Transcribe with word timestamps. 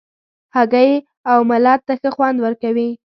هګۍ 0.55 0.91
اوملت 1.33 1.79
ته 1.87 1.93
ښه 2.01 2.09
خوند 2.15 2.37
ورکوي. 2.41 2.89